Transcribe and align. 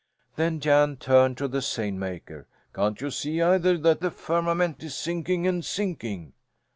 Then 0.35 0.59
Jan 0.59 0.97
turned 0.97 1.37
to 1.37 1.47
the 1.47 1.61
seine 1.61 1.95
maker. 1.99 2.47
"Can't 2.73 2.99
you 3.01 3.11
see 3.11 3.39
either 3.39 3.77
that 3.77 3.99
the 3.99 4.09
firmament 4.09 4.81
is 4.81 4.95
sinking 4.95 5.45
and 5.45 5.63
sinking?" 5.63 6.33